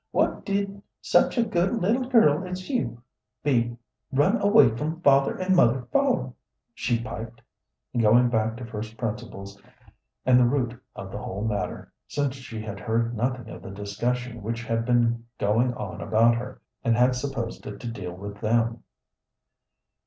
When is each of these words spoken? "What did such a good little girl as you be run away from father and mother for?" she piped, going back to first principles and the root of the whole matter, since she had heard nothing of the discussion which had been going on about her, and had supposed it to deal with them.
"What 0.09 0.45
did 0.45 0.81
such 0.99 1.37
a 1.37 1.43
good 1.43 1.75
little 1.79 2.09
girl 2.09 2.47
as 2.47 2.71
you 2.71 3.03
be 3.43 3.77
run 4.11 4.41
away 4.41 4.75
from 4.75 4.99
father 5.01 5.35
and 5.37 5.55
mother 5.55 5.87
for?" 5.91 6.33
she 6.73 7.03
piped, 7.03 7.39
going 7.95 8.27
back 8.29 8.57
to 8.57 8.65
first 8.65 8.97
principles 8.97 9.61
and 10.25 10.39
the 10.39 10.43
root 10.47 10.73
of 10.95 11.11
the 11.11 11.19
whole 11.19 11.45
matter, 11.45 11.93
since 12.07 12.33
she 12.33 12.63
had 12.63 12.79
heard 12.79 13.15
nothing 13.15 13.47
of 13.51 13.61
the 13.61 13.69
discussion 13.69 14.41
which 14.41 14.63
had 14.63 14.85
been 14.85 15.23
going 15.37 15.71
on 15.75 16.01
about 16.01 16.33
her, 16.33 16.59
and 16.83 16.95
had 16.95 17.13
supposed 17.15 17.67
it 17.67 17.79
to 17.81 17.87
deal 17.91 18.13
with 18.15 18.41
them. 18.41 18.81